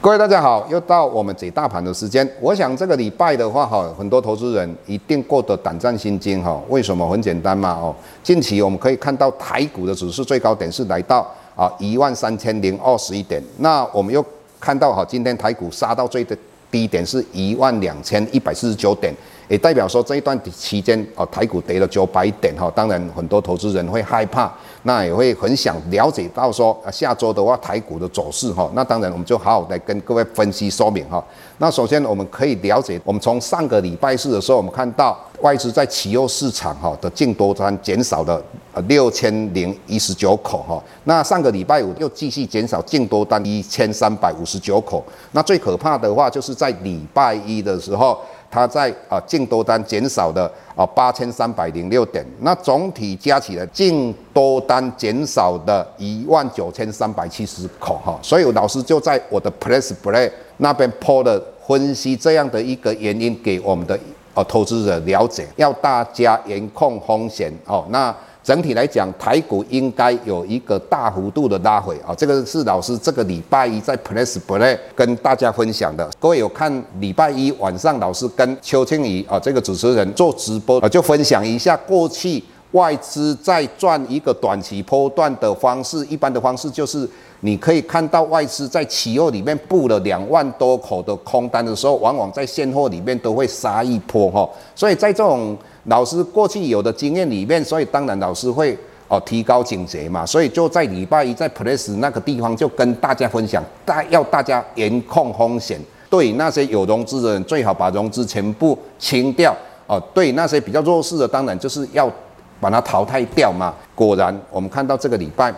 [0.00, 2.26] 各位大家好，又到我们解大盘的时间。
[2.40, 6.62] 我想这个礼拜的话，哈，很多投资人一定过得胆战心惊，哈。
[6.68, 7.04] 为什么？
[7.10, 13.42] 很简单嘛，哦，近期我们可以看到台股的指数最高点是来到啊一万三千零二十一点。
[13.56, 14.24] 那我们又
[14.60, 16.24] 看到哈，今天台股杀到最
[16.70, 19.12] 低点是一万两千一百四十九点。
[19.48, 24.52] 也代表说这一段期间啊，台股跌了九百点哈，当然很多投资人会害怕，
[24.88, 31.22] 那也会很想了解到说啊，下周的话台股的走势哈，那当然我们就好好来跟各位分析说明哈。
[31.58, 38.42] 那首先我们可以了解，我们从上个礼拜四的时候，我们看到外资在期货市场哈的净多单减少了
[38.86, 48.18] 六千零一十九口哈，那上个礼拜五又继续减少净多单一千三百五十九口，那最可怕的话就是在礼拜一的时候。
[48.50, 63.98] 它在啊净多单减少的啊八千三百零六点，那总体加起来净多单减少的一万九千三百七十口哈，所以老师就在我的 Press Play 那边抛了分析这样的一个原因给我们的
[64.34, 68.14] 呃投资者了解，要大家严控风险哦那。
[68.48, 76.08] 整体来讲，台股应该有一个大幅度的拉回啊，这个是老师这个礼拜一在 Press Play 跟大家分享的。
[76.18, 87.08] 各位有看礼拜一晚上老师跟邱庆怡啊这个主持人做直播啊，就分享一下过去外资在赚一个短期波段的方式，一般的方式就是
[87.40, 95.56] 你可以看到外资在期货里面布了两万多口的空单的时候，往往在现货里面都会杀一波哈，所以在这种。
[95.84, 98.76] 老师过去有的经验里面，所以当然老师会
[99.08, 112.12] 哦提高警觉嘛，所以就在礼拜一在 Press 那个地方就跟大家分享，大要大家严控风险，对那些有融资的人最好把融资全部清掉哦，对那些比较弱势的，当然就是要
[112.60, 113.74] 把它淘汰掉嘛。
[113.94, 115.52] 果然我们看到这个礼拜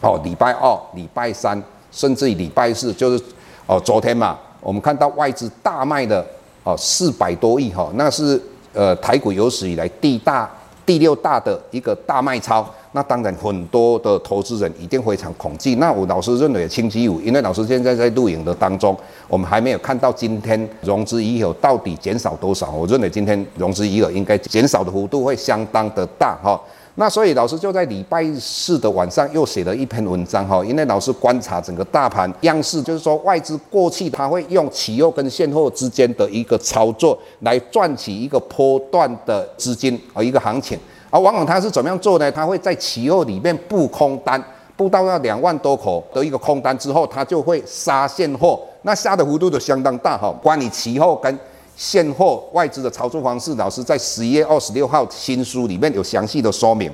[0.00, 3.24] 哦，礼拜二、礼拜三，甚至于礼拜四，就是
[3.66, 6.24] 哦昨天嘛，我们看到外资大卖的
[6.64, 8.40] 哦四百多亿哈，那是。
[8.74, 10.50] 呃，台股有史以来第大、
[10.86, 15.74] 第六大的一个大卖超，那当然很多的投资人一定非常恐惧。
[15.76, 18.96] 那我老师认为星期五，因为老师现在在录影的当中，
[19.28, 22.70] 我们还没有看到今天融资余额到底减少多少。
[22.70, 26.60] 我认为今天融资余额应该减少的幅度会相当的大哈。
[26.96, 40.78] 那所以老师就在礼拜四的晚上又写了一篇文章哈，因为老师观察整个大盘样式，就是说外资过去他会用期货跟现货之间的一个操作来赚取一个波段的资金和一个行情，
[41.12, 42.32] 而往往他是怎么样做呢？
[42.32, 44.42] 他会在期货里面布空单，
[44.74, 50.34] 布到那两万多口的一个空单之后，他就会杀现货，那杀的幅度就相当大哈。
[50.42, 51.38] 关于期货跟
[51.76, 56.90] 现货外资的操作方式，老师在十一月二十六号新书里面有详细的说明。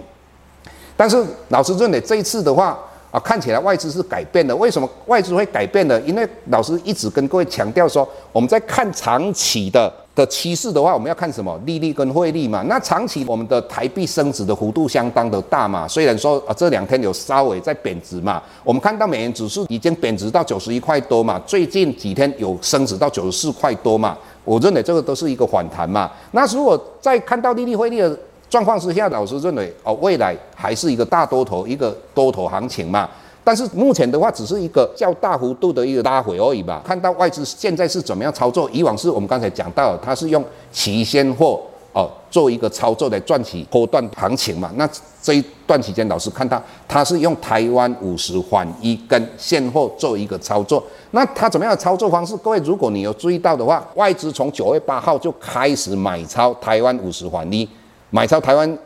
[0.97, 2.77] 但是老师认为这一次的话
[3.13, 4.57] 啊，看起来外资是改变了。
[4.57, 6.01] 为什么外资会改变呢？
[6.01, 11.57] 因为老师一直跟各位强调说，我们在看长期的的趋势的话，我们要看什么？
[11.65, 12.61] 利率跟汇率嘛。
[12.67, 15.87] 那长期我们的台币升值的幅度相当的大嘛。
[15.87, 24.19] 虽然说啊这两天有稍微在贬值嘛，我们看到美元指数已经贬值到九十一块多嘛，最近几天有升值到九十四块多嘛。
[24.45, 26.11] 我认为这个都是一个反弹嘛。
[26.33, 28.19] 那如果在看到利率汇率的
[28.51, 33.09] 状况之下，老师认为哦，未来还是一个大多头，一个多头行情嘛。
[33.49, 36.83] 但是目前的话，只是一个较大幅度的一个拉回而已吧。
[36.85, 38.69] 看到外资现在是怎么样操作？
[38.71, 41.59] 以往是我们刚才讲到，它是用期现货。
[41.95, 44.71] 哦，做一个操作来赚取波段行情嘛。
[44.77, 44.87] 那
[45.23, 50.85] 这一段期间，老师看到他是用台湾五十环一跟现货做一个操作。
[51.13, 52.37] 那他怎么样操作方式？
[52.37, 57.67] 各位，如果你有注意到的话，外资从九月八号就开始买超台湾五十环一，
[58.11, 58.79] 买超台湾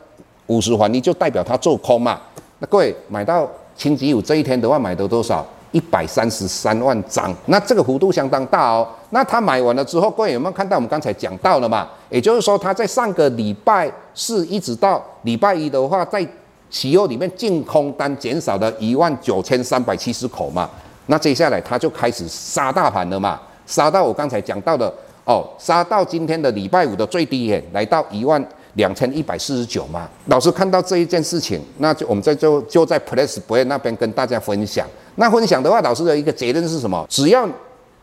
[0.47, 2.17] 五十环一就代表他做空嘛。
[2.59, 3.45] 那各位买到
[3.75, 5.45] 星期五这一天的话，买的多少？
[5.71, 8.87] 一百三十三万张，那这个幅度相当大哦。
[9.09, 11.89] 那他买完了之后，各位有没有看到我们刚才讲到了嘛？
[12.11, 16.23] 也就是说，他在上个礼拜四一直到礼拜一的话，在
[16.69, 20.69] 期货里面净空单减少了一万九千三百七十口嘛。
[21.07, 24.93] 那接下来他就开始杀大盘了嘛，杀到我刚才讲到的
[25.25, 28.39] 哦，杀到今天的礼拜五的最低点，来到一万
[28.73, 30.09] 两千一百四十九嘛。
[30.27, 34.87] 老师看到这一件事情，那就我们在就就在 Plus Play 那边跟大家分享。
[35.15, 37.05] 那分享的话，老师的一个结论是什么？
[37.09, 37.47] 只要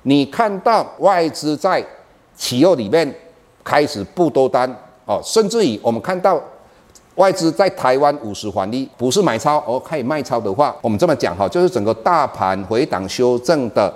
[0.02, 1.84] 你看到外资在
[2.36, 3.12] 企业里面
[3.64, 4.70] 开始不多单
[5.04, 6.40] 哦，甚至于我们看到
[7.16, 13.92] 外资在台湾五十环一不是买超而可以卖超的话，我们这么讲哈，就是整个大盘回档修正的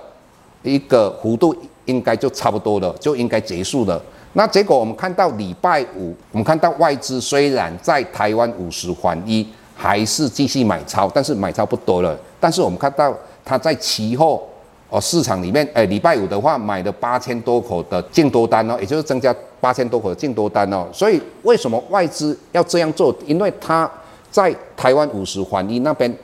[0.63, 1.55] 一个幅度
[1.87, 4.03] 应该就差不多了，就应该结束了。
[4.35, 9.45] 那结果我们看到礼拜五，我们看到外资虽然在台湾五十反一。
[9.77, 12.17] 还是继续买超，但是买超不多了。
[12.39, 13.13] 但是我们看到
[13.45, 14.41] 它在期货
[14.89, 20.87] 哦，市场里面，哎，礼拜五的话买了八千多口的净多单哦，也就是增加八千多口的净多单哦。
[20.93, 23.13] 所以为什么外资要这样做？
[23.27, 23.91] 因为他
[24.31, 26.17] 在台湾五十环一那边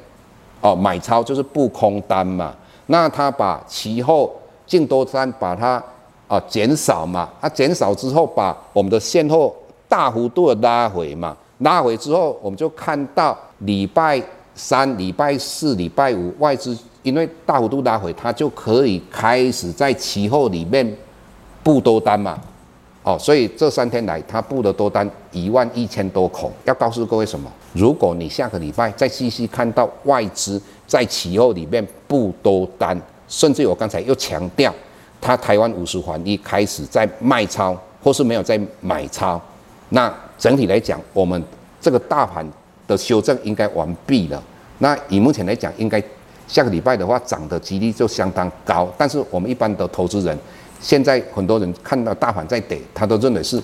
[0.61, 2.55] 哦买超就是不空单嘛，
[2.87, 4.31] 那他把期货
[4.65, 5.83] 净多单把它
[6.31, 9.53] 啊减少嘛，它减少之后把我们的现货
[9.89, 14.23] 大幅度的拉回嘛，拉回之后我们就看到礼拜
[14.55, 16.79] 三、礼拜四、礼拜五外资。
[17.03, 20.87] 因为大幅度拉回，它就可以开始在期货里面
[21.63, 22.39] 布多单嘛，
[23.03, 26.53] 哦，所以这三天来它布的多单一万一千多口。
[26.67, 27.51] 要告诉各位什么？
[27.73, 32.95] 如果你下个礼拜再继续看到外资在期货里面布多单，
[33.27, 34.71] 甚至我刚才又强调，
[35.21, 39.41] 他台湾五十环一开始在卖超，或是没有在买超，
[39.91, 41.43] 那整体来讲，我们
[41.81, 42.45] 这个大盘
[42.87, 44.43] 的修正应该完毕了。
[44.79, 46.03] 那以目前来讲，应该。
[46.49, 48.93] 下个礼拜的话，涨的几率就相当高。
[48.99, 50.37] 但是我们一般的投资人，
[50.81, 53.63] 现在很多人看到大盘在跌，他都认为是，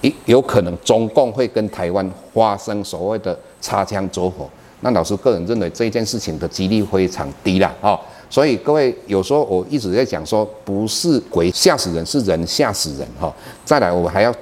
[0.00, 4.50] 一有可能中共会跟台湾发生所谓的擦枪走火。
[4.80, 7.96] 那老师个人认为这件事情的几率非常低了啊。
[8.30, 13.30] 所以各位有时候我一直在讲说，不是鬼吓死人，是人吓死人哈。
[13.64, 14.32] 再来，我还要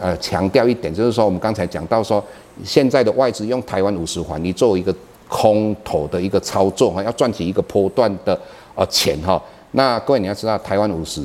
[0.00, 2.24] 呃强调一点，就是说我们刚才讲到说，
[2.64, 4.94] 现在的外资用台湾五十环，你作为一个。
[5.26, 8.38] 空头的一个操作哈，要赚取一个波段的
[8.76, 9.42] 呃钱哈。
[9.72, 11.22] 那各位你要知道，台湾五十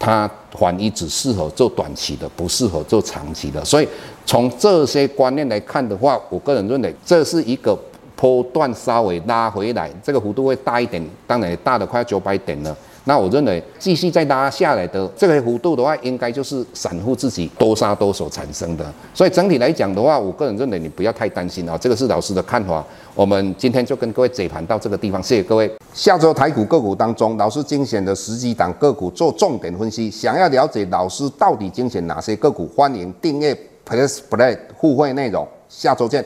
[0.00, 3.62] 它环一只适合做短期的，不适合做长期的。
[3.62, 3.86] 所以
[4.24, 7.78] 从这些观念来看的话，我个人认为这是一个
[8.22, 12.76] 波段稍微拉回来，这个幅度会大一点，当然也大的快要九百点了。
[13.02, 18.86] 那我认为继续再拉下来的这个幅度的话，应该就是散户自己多杀多所产生的。
[19.12, 22.84] 所以整体来讲的话，我个人认为你不要太担心啊，这个是老师的看法。
[23.16, 25.68] 我们今天就跟各位解盘到这个地方，谢谢各位。
[25.92, 30.08] 下周台股个股当中，老师精选的十几档个股做重点分析。
[30.08, 33.52] 想要了解老师到底精选哪些个股，欢迎订阅
[33.84, 35.44] Plus Play 互惠内容。
[35.68, 36.24] 下周见。